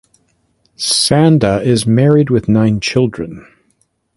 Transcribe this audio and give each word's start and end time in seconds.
Sanda 0.79 1.63
is 1.63 1.85
married 1.85 2.31
with 2.31 2.49
nine 2.49 2.79
children. 2.79 3.45